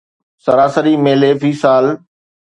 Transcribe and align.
سراسري 0.45 0.95
ميلي 1.03 1.31
في 1.39 1.53
سال 1.61 1.85